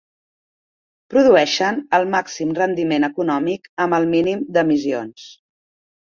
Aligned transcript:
Produeixen 1.13 1.75
el 1.97 2.07
màxim 2.15 2.53
rendiment 2.59 3.05
econòmic 3.07 3.69
amb 3.85 3.97
el 3.99 4.07
mínim 4.15 4.41
d'emissions. 4.57 5.27